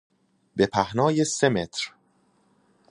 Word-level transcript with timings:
به 0.55 0.65
پهنای 0.67 1.25
سه 1.25 1.49
متر 1.49 1.93